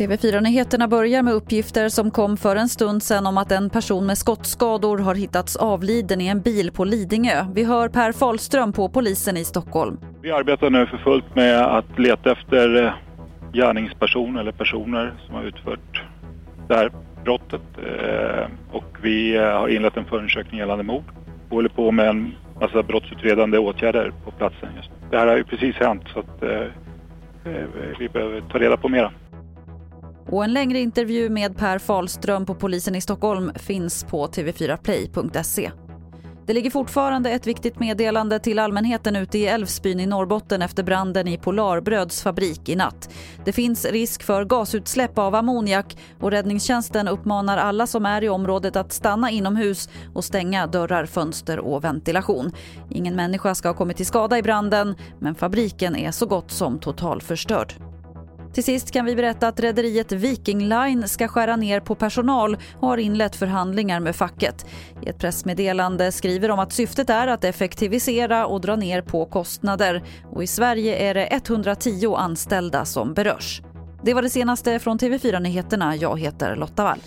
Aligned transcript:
TV4-nyheterna 0.00 0.88
börjar 0.88 1.22
med 1.22 1.34
uppgifter 1.34 1.88
som 1.88 2.10
kom 2.10 2.36
för 2.36 2.56
en 2.56 2.68
stund 2.68 3.02
sedan 3.02 3.26
om 3.26 3.38
att 3.38 3.52
en 3.52 3.70
person 3.70 4.06
med 4.06 4.18
skottskador 4.18 4.98
har 4.98 5.14
hittats 5.14 5.56
avliden 5.56 6.20
i 6.20 6.26
en 6.26 6.40
bil 6.40 6.72
på 6.72 6.84
Lidingö. 6.84 7.46
Vi 7.54 7.64
hör 7.64 7.88
Per 7.88 8.12
Fahlström 8.12 8.72
på 8.72 8.88
polisen 8.88 9.36
i 9.36 9.44
Stockholm. 9.44 9.98
Vi 10.22 10.30
arbetar 10.30 10.70
nu 10.70 10.86
för 10.86 10.96
fullt 10.96 11.34
med 11.34 11.60
att 11.60 11.98
leta 11.98 12.32
efter 12.32 12.84
eh, 12.84 12.92
gärningsperson 13.52 14.38
eller 14.38 14.52
personer 14.52 15.14
som 15.26 15.34
har 15.34 15.42
utfört 15.42 16.04
det 16.68 16.74
här 16.74 16.92
brottet. 17.24 17.62
Eh, 17.78 18.46
och 18.72 18.96
vi 19.02 19.36
eh, 19.36 19.42
har 19.42 19.68
inlett 19.68 19.96
en 19.96 20.04
förundersökning 20.04 20.60
gällande 20.60 20.84
mord. 20.84 21.04
Vi 21.48 21.56
håller 21.56 21.68
på 21.68 21.90
med 21.90 22.08
en 22.08 22.34
massa 22.60 22.82
brottsutredande 22.82 23.58
åtgärder 23.58 24.12
på 24.24 24.30
platsen 24.30 24.68
just 24.76 24.90
nu. 24.90 24.96
Det 25.10 25.18
här 25.18 25.26
har 25.26 25.36
ju 25.36 25.44
precis 25.44 25.76
hänt 25.76 26.02
så 26.12 26.18
att 26.20 26.42
vi 27.98 28.08
behöver 28.08 28.40
ta 28.40 28.58
reda 28.58 28.76
på 28.76 28.88
mera. 28.88 29.12
Och 30.30 30.44
en 30.44 30.52
längre 30.52 30.80
intervju 30.80 31.30
med 31.30 31.56
Per 31.56 31.78
Fahlström 31.78 32.46
på 32.46 32.54
polisen 32.54 32.94
i 32.94 33.00
Stockholm 33.00 33.52
finns 33.54 34.04
på 34.04 34.26
tv4play.se. 34.26 35.70
Det 36.46 36.54
ligger 36.54 36.70
fortfarande 36.70 37.30
ett 37.30 37.46
viktigt 37.46 37.80
meddelande 37.80 38.38
till 38.38 38.58
allmänheten 38.58 39.16
ute 39.16 39.38
i 39.38 39.46
Älvsbyn 39.46 40.00
i 40.00 40.06
Norrbotten 40.06 40.62
efter 40.62 40.82
branden 40.82 41.28
i 41.28 41.38
Polarbröds 41.38 42.22
fabrik 42.22 42.68
i 42.68 42.76
natt. 42.76 43.10
Det 43.44 43.52
finns 43.52 43.84
risk 43.84 44.22
för 44.22 44.44
gasutsläpp 44.44 45.18
av 45.18 45.34
ammoniak 45.34 45.96
och 46.20 46.30
räddningstjänsten 46.30 47.08
uppmanar 47.08 47.58
alla 47.58 47.86
som 47.86 48.06
är 48.06 48.24
i 48.24 48.28
området 48.28 48.76
att 48.76 48.92
stanna 48.92 49.30
inomhus 49.30 49.88
och 50.14 50.24
stänga 50.24 50.66
dörrar, 50.66 51.06
fönster 51.06 51.58
och 51.58 51.84
ventilation. 51.84 52.52
Ingen 52.90 53.16
människa 53.16 53.54
ska 53.54 53.68
ha 53.68 53.74
kommit 53.74 53.96
till 53.96 54.06
skada 54.06 54.38
i 54.38 54.42
branden 54.42 54.94
men 55.18 55.34
fabriken 55.34 55.96
är 55.96 56.10
så 56.10 56.26
gott 56.26 56.50
som 56.50 56.78
totalförstörd. 56.78 57.89
Till 58.52 58.64
sist 58.64 58.90
kan 58.90 59.04
vi 59.04 59.16
berätta 59.16 59.48
att 59.48 59.60
rederiet 59.60 60.12
Viking 60.12 60.68
Line 60.68 61.08
ska 61.08 61.28
skära 61.28 61.56
ner 61.56 61.80
på 61.80 61.94
personal 61.94 62.56
och 62.80 62.88
har 62.88 62.98
inlett 62.98 63.36
förhandlingar 63.36 64.00
med 64.00 64.16
facket. 64.16 64.66
I 65.02 65.08
ett 65.08 65.18
pressmeddelande 65.18 66.12
skriver 66.12 66.48
de 66.48 66.58
att 66.58 66.72
syftet 66.72 67.10
är 67.10 67.26
att 67.26 67.44
effektivisera 67.44 68.46
och 68.46 68.60
dra 68.60 68.76
ner 68.76 69.02
på 69.02 69.26
kostnader. 69.26 70.02
Och 70.32 70.42
I 70.42 70.46
Sverige 70.46 71.10
är 71.10 71.14
det 71.14 71.26
110 71.26 72.14
anställda 72.16 72.84
som 72.84 73.14
berörs. 73.14 73.62
Det 74.02 74.14
var 74.14 74.22
det 74.22 74.30
senaste 74.30 74.78
från 74.78 74.98
TV4 74.98 75.40
Nyheterna. 75.40 75.96
Jag 75.96 76.20
heter 76.20 76.56
Lotta 76.56 76.84
Wall. 76.84 76.98